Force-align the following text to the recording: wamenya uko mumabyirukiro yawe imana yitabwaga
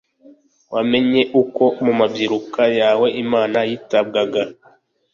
wamenya 0.73 1.21
uko 1.41 1.63
mumabyirukiro 1.83 2.65
yawe 2.81 3.07
imana 3.23 3.57
yitabwaga 3.69 4.41